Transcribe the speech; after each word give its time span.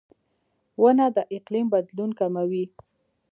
•ونه 0.81 1.05
د 1.15 1.17
اقلیم 1.35 1.65
بدلون 1.73 2.11
کموي. 2.19 2.65